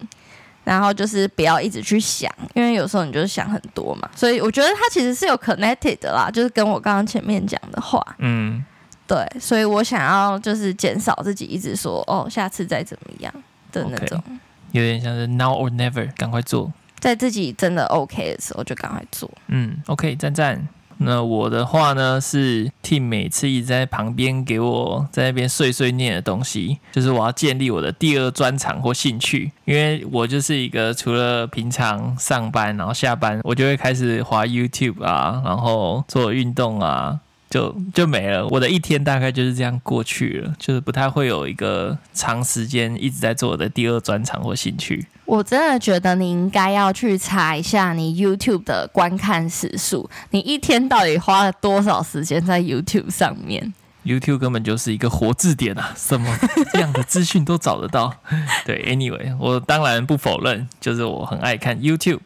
[0.68, 8.62] 然后就是不要一直去想，因为有时候你就是想很多嘛，所以我觉得它其实是有 connected 的啦，就是跟我刚刚前面讲的话，嗯，
[9.06, 13.32] 对，所以我想要就是减少自己一直说哦，下次再怎么样
[13.72, 14.38] 的那种，okay,
[14.72, 20.68] 有点像是 now or never，赶快做，在自己真的 OK 的时候就赶快做，嗯，OK，赞赞。
[20.98, 37.20] 那我的话呢，是 Tim 每次一直在旁边给我在那边碎碎念的东西，就是我要建立我的第二专长或兴趣，因为我就是一个除了平常上班，然后下班我就会开始滑 YouTube 啊，然后做运动啊。
[37.50, 45.06] 就就没了，我的一天大概就是这样过去了，就是不太会有一个长时间一直在做我的第二专长或兴趣。
[45.24, 53.72] 我真的觉得你应该要去查一下你 YouTube 的观看时数，你一天到底花了多少时间在 YouTube 上面
[54.04, 56.34] ？YouTube 根本就是一个活字典啊， 什么
[56.72, 58.14] 这样的资讯都找得到。
[58.64, 62.20] 对，Anyway，我当然不否认，就是我很爱看 YouTube。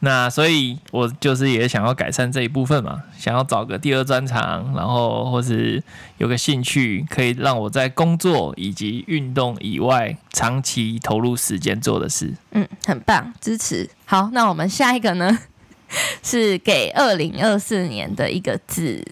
[0.00, 5.82] 那所以，我就是也想要改善这一部分嘛，想要找个第二专长，然后或是
[6.18, 12.34] 有个兴趣，可以让我在工作以及运动以外长期投入时间做的事。
[12.50, 13.88] 嗯，很棒，支持。
[14.04, 15.38] 好，那我们下一个呢，
[16.22, 19.02] 是给二零二四年的一个字。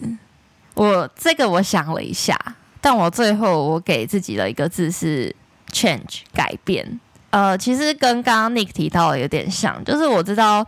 [0.75, 2.39] 我这个我想了一下，
[2.83, 5.35] 但我最后我给自己的一个字是
[5.73, 7.01] change，改变。
[7.35, 10.65] 呃，其实跟刚刚 Nick 提到的有点像，就是我知道，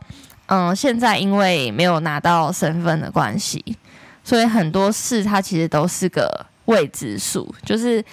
[0.47, 3.65] 嗯、现在因为没有拿到身份的关系，
[4.25, 7.55] 所以很多事它其实都是个未知数。
[7.65, 8.05] 就是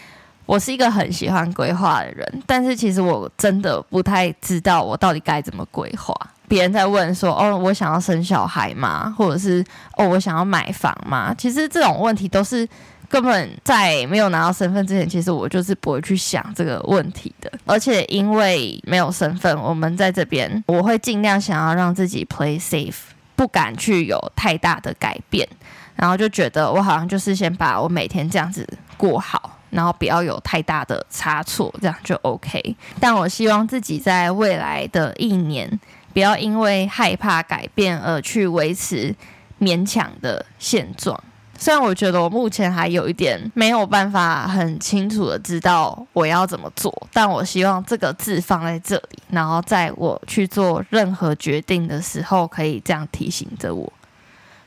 [0.45, 6.13] 我是一个很喜欢规划的人，但是其实我真的不太知道我到底该怎么规划。
[6.47, 9.11] 别人在问说：“哦，我想要生小孩吗？
[9.17, 9.65] 或者是
[9.97, 12.69] 哦，我想要买房吗？”其实这种问题都是。
[13.13, 17.51] 根本在没有拿到身份之前，其实我就是不会去想这个问题的。
[17.63, 22.95] 而且因为没有身份，我们在这边，我会尽量想要让自己 play safe，
[23.35, 25.47] 不敢去有太大的改变。
[25.95, 32.75] 然后就觉得我好像就是先把我每天这样子过好，然后不要有太大的差错，这样就 OK。
[32.99, 35.79] 但我希望自己在未来的一年，
[36.13, 39.13] 不要因为害怕改变而去维持
[39.59, 41.23] 勉强的现状。
[41.63, 53.93] 虽然我觉得我目前还有一点没有办法很清楚的知道我要怎么做，但我希望这个字放在这里，然后在我去做任何决定的时候，可以这样提醒着我。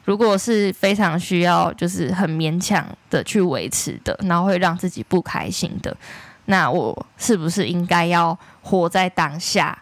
[0.07, 5.95] 如果是非常需要，就是很勉强的去维持的，然后会让自己不开心的，
[6.47, 9.79] 那我是不是应该要活在当下，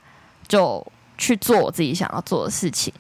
[0.49, 0.85] 就
[1.17, 2.93] 去做我自己想要做的事情？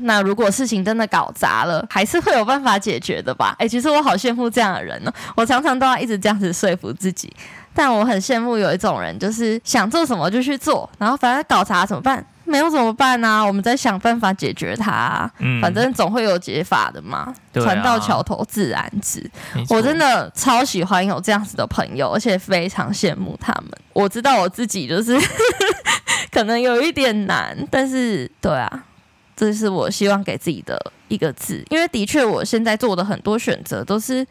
[0.00, 3.54] 那如果事情真的搞砸了，还是会有办法解决的吧？
[3.58, 5.12] 诶，其实我好羡慕这样的人哦。
[5.36, 7.32] 我常常都要一直这样子说服自己，
[7.74, 12.24] 但我很羡慕有一种人，就是想做什么就去做，然后反正搞砸怎么办？
[12.44, 13.44] 没有怎么办呢、啊？
[13.46, 17.32] 我们在想办法解决它、啊，嗯，反正总会有解法的嘛。
[17.54, 19.30] 船到桥头自然直。
[19.70, 23.70] 我真的超喜欢有这样子的朋友，而且非常羡慕他们。
[23.92, 25.16] 我知道我自己就是
[26.32, 28.84] 可能有一点难，但是对啊。
[29.42, 34.24] 这是我希望给自己的一个字，因为的确我现在做的很多选择都是，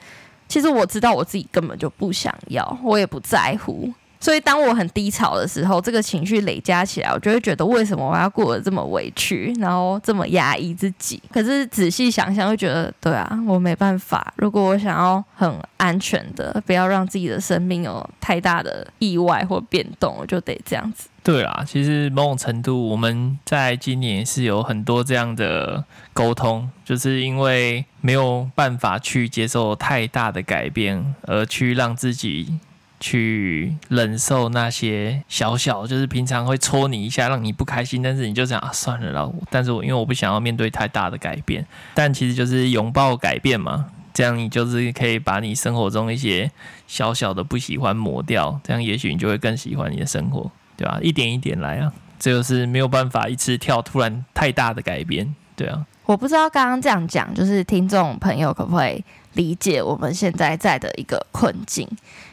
[0.48, 3.94] 其实我知道我自己根本就不想要，我也不在乎。
[4.22, 11.20] 所以当我很低潮的时候，这个情绪累加起来，我就会觉得为什么我要过得这么委屈，然后这么压抑自己？
[11.34, 14.32] 可是仔细想想，会觉得对啊，我没办法。
[14.38, 21.10] 如果我想要很安全的，不要让自己的生命有太大的意外或变动，我就得这样子。
[21.24, 32.60] 对啦，其实某种程度，我们在今年是有很多这样的沟通，就是因为没有办法去接受太大的改变，而去让自己。
[33.02, 39.30] 去忍受那些小小，就是平常会戳你一下，让你不开心，但是你就想啊，算了啦。
[39.50, 43.88] 但是我因为我不想要面对太大的改变，但其实就是拥抱改变嘛。
[44.14, 46.52] 这样你就是可以把你生活中一些
[46.86, 51.00] 小小的不喜欢抹掉，这样也许你就会更喜欢你的生活，对吧？
[51.02, 55.86] 一点一点来啊，这就是没有办法一次跳突然太大的改变，对啊。
[56.06, 59.02] 我不知道刚刚这样讲，就是听众朋友可不可以
[59.34, 61.88] 理解我们现在在的一个困境？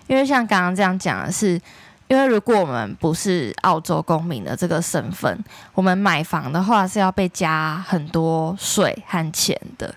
[0.07, 1.61] 因为像刚刚这样讲的是，
[2.09, 5.39] 因为如果我们不是澳洲公民的这个身份，
[5.75, 9.95] 我们买房的话是要被加很多税和钱的。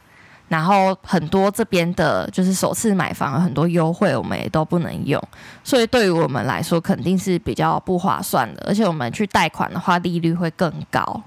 [0.49, 5.22] 然后很多这边的就是首次买房很多优惠，我们也都不能用，
[5.64, 8.62] 所以对于我们来说肯定是比较不划算的。
[8.68, 11.24] 而且我们去贷款的话，利率会更高，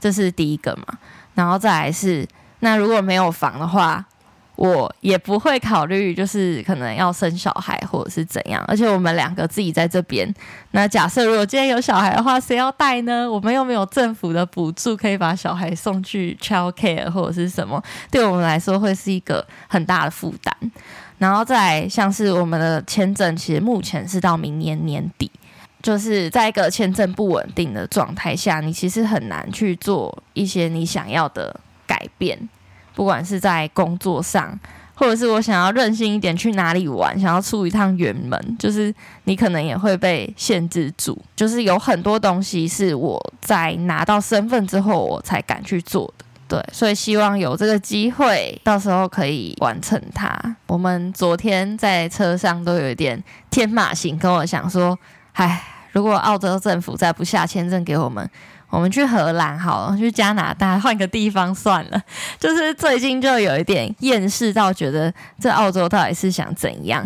[0.00, 0.98] 这是第一个嘛。
[1.34, 2.26] 然后再来是，
[2.60, 4.06] 那如果没有房的话。
[4.60, 10.30] 我也不会考虑，就是可能要生小孩或者是怎样，而且我们两个自己在这边。
[10.72, 13.26] 那假设如果今天有小孩的话，谁要带呢？
[13.30, 20.54] 我们又没有政府的补助可以把小孩送去 child care 或者是什么，对我们来说会是一个很大的负担。
[21.16, 25.30] 然后再像是我们的签证，其实目前是到明年年底，
[25.82, 32.38] 就是在一个签证不稳定的状态下，你其实很难去做一些你想要的改变。
[32.94, 34.58] 不管是在工作上，
[34.94, 41.16] 或者是我想要任性一点去哪里玩，想要出一趟远门，就是你可能也会被限制住。
[41.34, 50.38] 就是有很多东西是我在拿到身份之后我才敢去做的，对，所以希望有这个机会，到时候可以完成它。
[50.66, 54.98] 我们昨天在车上都有一点天马行空，跟我想说，
[55.32, 55.62] 唉，
[55.92, 58.28] 如果澳洲政府再不下签证给我们。
[58.72, 62.00] 我们去荷兰好了，去加拿大 换个地方算了。
[62.38, 67.04] 就是最近就有一点厌世到觉得这澳洲到底是想怎样？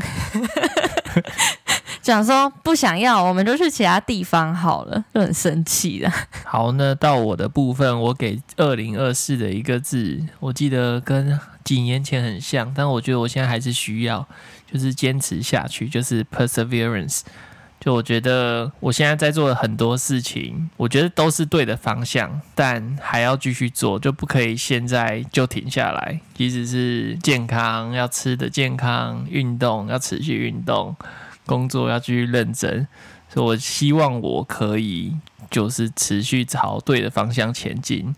[2.02, 6.12] 讲说不想要，我们就去其他地方好了，就很生气的。
[6.44, 14.28] 好，那到我的部分，我给二零二四的一个字，我记得跟几年前很像，但我觉得我现在还是需要，
[14.70, 17.22] 就是坚持下去，就是 perseverance。
[17.84, 26.18] 就我觉得我现在在做的很多事情，我觉得都是对的方向，但还要继续做，就不可以现在就停下来。
[26.32, 30.96] 即使是健康，要吃的健康，运动要持续运动，
[31.44, 32.88] 工作要继续认真。
[33.28, 35.14] 所以我希望我可以
[35.50, 38.16] 就是持续朝对的方向前进。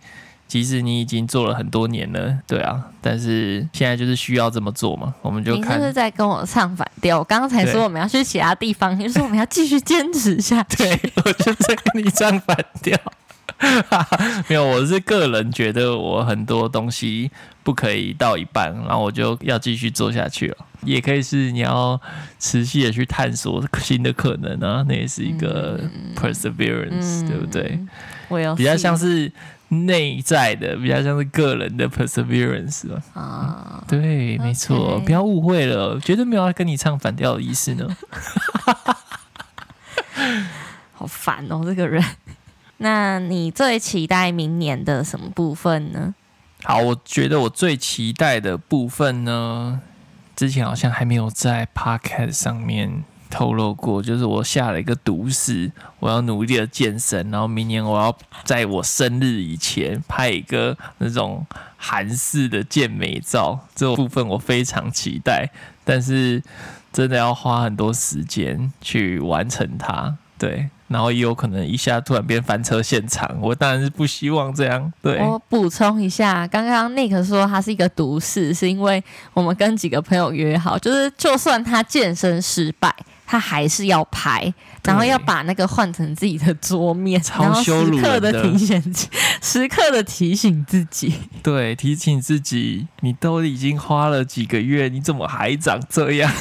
[0.49, 5.71] 即使你已经做了很多年了，对啊，但是现在就是需要这么做嘛，我们就看。
[5.71, 7.19] 你是不是在跟我唱反调？
[7.19, 10.77] 我刚刚才说我们要去其他地方， 你说我们要继续坚持下去。
[10.87, 12.97] 对，我就在跟你唱反调。
[14.49, 17.31] 没有，我是个人觉得我很多东西
[17.63, 20.57] 不可以到一半，然后我就要继续做下去了。
[20.83, 22.01] 也可以是你要
[22.39, 25.81] 持续的去探索新的可能啊，那也是一个
[26.15, 27.81] perseverance，、嗯、对不对？
[28.29, 29.33] 我有比较像是。
[29.69, 37.97] 内在的比较像是个人的 perseverance 啊，对，没错.不要误会了，绝对没有要跟你唱反调的意思呢。
[40.95, 42.03] 好烦哦，这个人。
[42.79, 46.15] 那你最期待明年的什么部分呢？
[46.63, 49.81] 好，我觉得我最期待的部分呢，
[50.35, 53.05] 之前好像还没有在 podcast 上面。
[53.37, 55.71] 透露过，就是我下了一个毒誓，
[56.01, 65.51] 我要努力的健身，然后明年我要在我生日以前拍一个那种韩式的健美照，这部分我非常期待，
[65.85, 66.43] 但是
[66.95, 74.91] 真的要花很多时间去完成它，对，然后也有可能一下突然变翻车现场，我当然是不希望这样。
[75.03, 82.97] 对，我补充一下，刚刚 Nick 说他是一个毒誓，是因为我们跟几个朋友约好，就是就算他健身失败。
[83.27, 84.53] 他还是要拍，
[84.85, 88.95] 然后要把那个换成自己的桌面，然后时刻的提醒，
[89.43, 91.13] 时刻的 提醒自己。
[91.43, 96.33] 对，提醒自己，你都已经花了几个月，你怎么还长这样？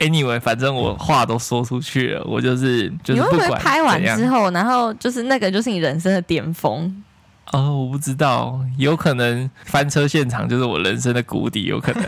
[0.00, 3.38] Anyway，反正我话都说出去了，我就是就是不管。
[3.38, 7.02] 你会不会拍完之后，然后就是那个就是你人生的巅峰？
[7.52, 12.04] 哦，我不知道，有可能翻车现场就是我人生的谷底，有可能。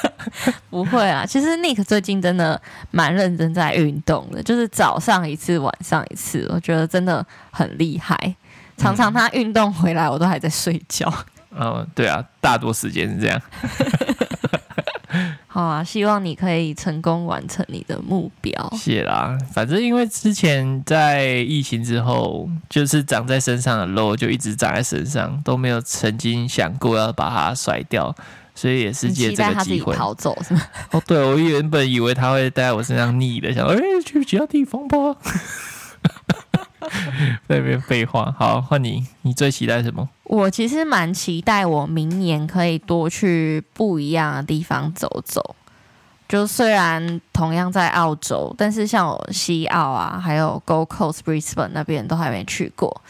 [0.70, 2.60] 不会啊，其实 Nick 最近真的
[2.90, 8.34] 蛮认真在运动的，就是早上一次，晚上一次，我觉得真的很厉害。
[8.76, 11.12] 常常他运动回来，我都还在睡觉。
[11.50, 13.42] 嗯、 哦，对啊，大多时间是这样。
[15.50, 18.52] 好啊，希望你可以成功完成你的目标。
[18.76, 28.14] 谢啦，反正因为之前在疫情之后，就是长在身上的肉就一直长在身上，都没有曾经想过要把它甩掉，
[28.54, 30.60] 所以也是借这个机会逃走是吗？
[30.90, 35.16] 哦，对，我原本以为他会待在我身上腻的，想说哎、欸，去其他地方吧。
[37.48, 40.08] 在那边废话，好，换你，你最期待什么？
[40.24, 45.56] 我其实蛮期待，我明年可以多去不一样的地方走走。
[46.28, 53.00] 就虽然同样在澳洲，但是像西澳啊，还有 Gold Coast、Brisbane 那边都还没去过。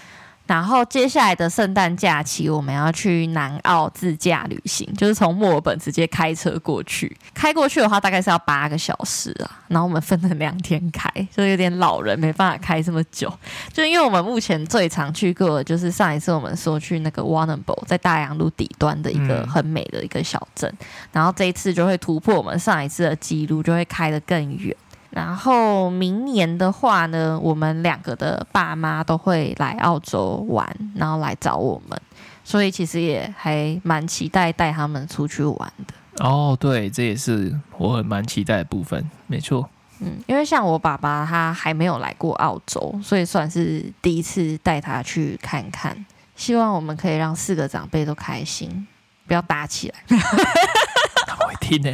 [0.49, 7.15] 然后接下来的圣诞假期，我们要去南澳自驾旅行，就是从墨尔本直接开车过去。
[7.35, 9.51] 开过去的话，大概是要八个小时啊。
[9.69, 13.31] 然后我们分了两天开，就有点老人没办法开这么久。
[13.71, 20.73] 就因为我们目前最常去过的，就是上一次我们说去那个 Warrnambool，在大洋路底端的一个很美的一个小镇。
[21.13, 24.75] 然后这一次就会突破我们上一次的记录，就会开得更远。
[25.11, 32.01] 然后明年的话呢，我们两个的爸妈都会来澳洲玩，然后来找我们，
[32.45, 35.95] 所以其实也还蛮期待带他们出去玩的。
[36.25, 39.69] 哦，对，这也是我很蛮期待的部分，没错。
[40.01, 46.07] 嗯，因为像我爸爸他还没有来过澳洲，所以算是第一次带他去看看。
[46.37, 48.87] 希望我们可以让四个长辈都开心，
[49.27, 49.95] 不要打起来。
[51.27, 51.91] 他会听呢。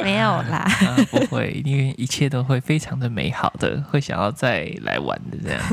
[0.04, 5.60] 没有啦、啊，不会，因为一切都会非常的美好的，会想要再来玩的这样。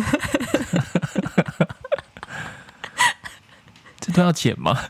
[3.99, 4.78] 这都要剪吗？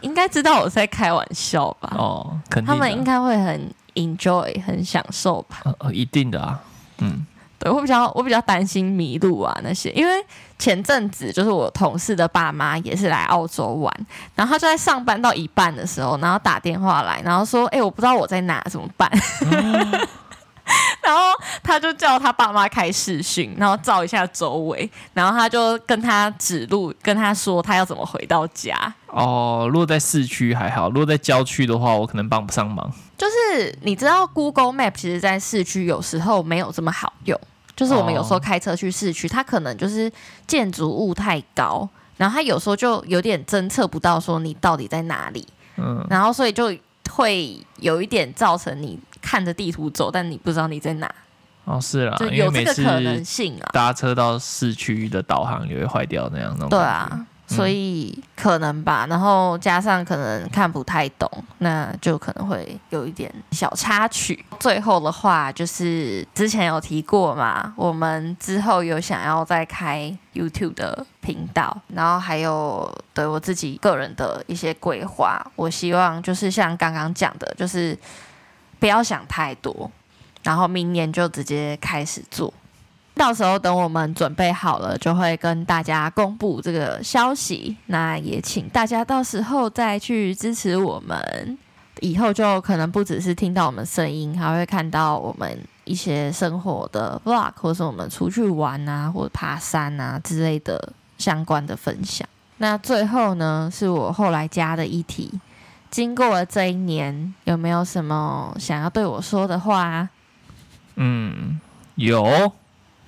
[0.00, 1.92] 应该知道我在开玩笑吧？
[1.96, 5.60] 哦，肯定，他们应该会很 enjoy，很享受吧？
[5.64, 6.60] 哦，哦，一定的啊，
[6.98, 7.26] 嗯。
[7.58, 10.12] 对，我比较我比较担心迷路啊那些，因为
[10.58, 13.92] 前阵子就是我同事的爸妈也是来澳洲玩，
[14.34, 19.10] 然后他就在上班到一半的时候，然后打电话来，然后说：“哎，我不知道我在哪，怎么办？”、
[21.02, 21.22] 然后
[21.62, 28.76] 他就叫他爸妈开视讯，然后照一下周围，然后他就跟他指路，跟他说他要怎么回到家。
[29.06, 32.92] 哦，如果在市区还好，如果在郊区的话，我可能帮不上忙。
[33.18, 37.38] 就是你知道，Google Map 其实，在市区有时候没有这么好用。
[37.74, 40.10] 就是我们有时候开车去市区，它可能就是
[40.46, 45.46] 建筑物太高，然后它有时候就有点侦测不到说你到底在哪里。
[45.76, 46.76] 嗯，然后所以就
[47.10, 51.08] 会有一点造成你看着地图走，但你不知道你在哪。
[51.64, 53.70] 哦，是啊，就有这个可能性啊。
[53.72, 56.68] 搭车到市区的导航也会坏掉那样那种。
[56.68, 57.26] 对啊。
[57.48, 61.28] 所以可能吧，然后加上可能看不太懂，
[61.58, 64.44] 那就可能会有一点小插曲。
[64.60, 75.44] 最后的话就是之前有提过嘛，我们之后有想要再开 YouTube 的频道，然后还有对我自己个人的一些规划。
[75.56, 77.98] 我希望就是像刚刚讲的，就是
[78.78, 79.90] 不要想太多，
[80.42, 82.52] 然后明年就直接开始做。
[83.18, 87.76] 到时候等我们准备好了，就会跟大家公布这个消息。
[87.86, 91.58] 那也请大家到时候再去支持我们。
[92.00, 102.24] 以后就可能不只是听到我们声音，还会看到我们一些生活的 vlog，或是我们出去玩啊，或者爬山啊之类的相关的分享。
[102.58, 105.40] 那最后呢，是我后来加的一题：
[105.90, 110.08] 经过了这一年，有没有什么想要对我说的话？
[110.94, 111.60] 嗯，
[111.96, 112.52] 有。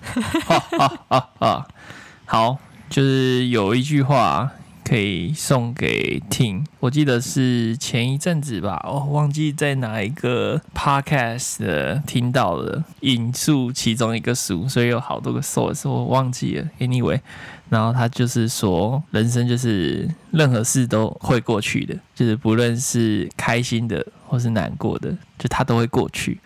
[0.00, 1.68] 哈哈哈哈
[2.24, 4.50] 好，就是有一句话
[4.84, 16.68] 可以送给 Ting，我记得是前一阵子吧，我、忘记在哪一个 podcast 听到了引述其中一个书，所以有好多个 source 我忘记了。
[16.80, 17.20] Anyway，
[17.68, 26.40] 然后他就是说，人生就是任何事都会过去的，就是不论是开心的或是难过的，就它都会过去。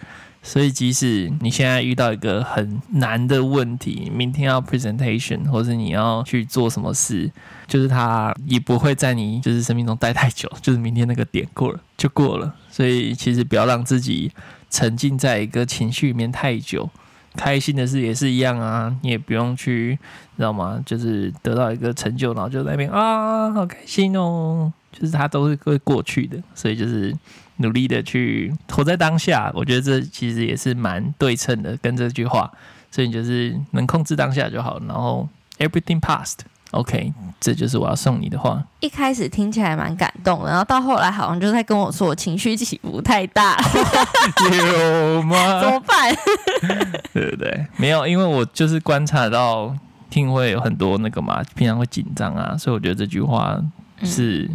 [0.47, 7.31] 所以，即使你现在遇到一个很难的问题，明天要 presentation，或是你要去做什么事，
[7.67, 12.55] 就是它也不会在你就是生命中待太久，就是明天那个点过了就过了。
[12.71, 14.31] 所以，其实不要让自己
[14.69, 16.91] 沉浸在一个情绪里面太久。
[17.37, 19.99] 开心的事也是一样啊，你也不用去，
[20.37, 20.79] 知道吗？
[20.85, 24.71] 就是得到一个成就，然后就在那边啊，好开心哦。
[24.93, 27.17] 就是它都是会过去的，所以就是。
[27.59, 32.51] 努力的去活在当下，我觉得这其实也是蛮对称的，跟这句话，
[32.91, 34.81] 所以你就是能控制当下就好。
[34.89, 35.29] 然后
[35.59, 38.63] everything past，OK，这就是我要送你的话。
[38.81, 43.57] 一开始听起来蛮感动，然后到后来好像就在跟我说我情绪起伏太大，
[44.51, 45.61] 有吗？
[45.61, 46.15] 怎么办？
[47.15, 47.67] 对不对？
[47.77, 49.73] 没有，因为我就是观察到
[50.11, 53.57] 听会有很多那个嘛，平常会紧张啊，所以我觉得这句话
[54.03, 54.51] 是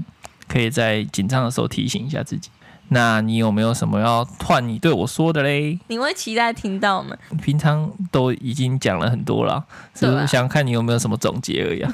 [0.47, 2.49] 可以在紧张的时候提醒一下自己。
[2.89, 5.79] 那你有没有什么要换你对我说的嘞？
[5.87, 7.15] 你会期待听到吗？
[7.41, 9.63] 平常都已经讲了很多了，
[9.95, 11.91] 是不是想看你有没有什么总结而已啊？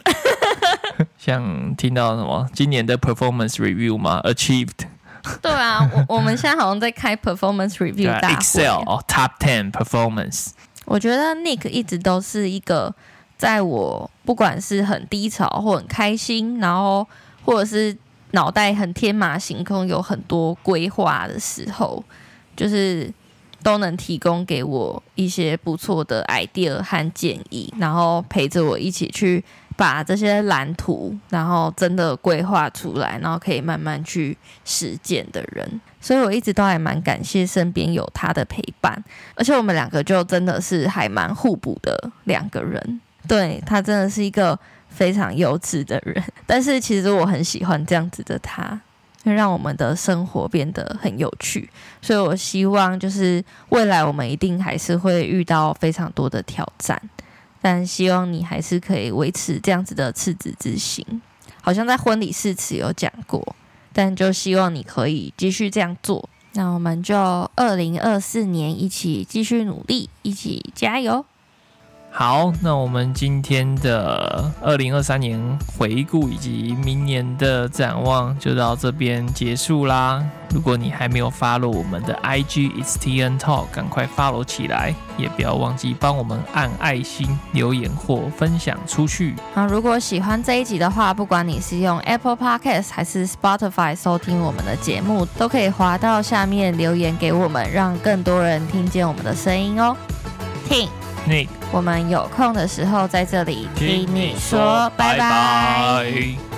[1.17, 4.87] 想听到什么今年的 performance review 吗？Achieved？
[5.41, 8.35] 对啊，我我们现在好像在开 performance review 大会。
[8.35, 10.51] Excel 哦，Top Ten Performance。
[10.85, 12.93] 我觉得 Nick 一直都是一个
[13.37, 17.05] 在我不管是很低潮或很开心，然后
[17.43, 17.97] 或者是。
[18.35, 22.03] 脑袋很天马行空，有很多规划的时候，
[22.55, 23.09] 就是
[23.63, 29.43] 都能提供给我一些不错的 idea 和建议，然后陪着我一起去
[29.77, 35.81] 把这些蓝图，然后真的规划出来，然后可以慢慢去实践的人。
[36.01, 39.03] 所以我一直都还蛮感谢身边有他的陪伴，
[39.35, 43.01] 而且我们两个就真的是还蛮互补的两个人。
[43.27, 44.59] 对，他真的是一个
[44.95, 48.81] 非常幼稚的人，但是其实我很喜欢这样子的他。
[49.23, 51.67] 会让我们的生活变得很有趣，
[51.99, 57.01] 所以我希望就是未来我们一定还是会遇到非常多的挑战，
[57.59, 61.03] 但希望你还是可以维持这样子的赤子之心。
[61.59, 63.55] 好像在婚礼誓词有讲过，
[63.91, 66.29] 但就希望你可以继续这样做。
[66.53, 67.17] 那我们就
[67.55, 71.25] 二零二四年一起继续努力，一起加油。
[72.17, 75.37] 好，那我们今天的二零二三年
[75.77, 80.23] 回顾以及明年的展望就到这边结束啦。
[80.49, 89.35] 如果你还没有 follow 我们的 IG It's TN Talk，赶快 follow 起来，也不要忘记帮我们按爱心、留言或分享出去。
[89.53, 99.97] 好，如果喜欢这一集的话，不管你是用 Apple Podcast 还是 Spotify 收听我们的节目，都可以滑到下面留言给我们，让更多人听见我们的声音哦。
[100.69, 100.87] 听。
[101.27, 106.54] Nick，我们有空的时候在这里听你说，拜拜。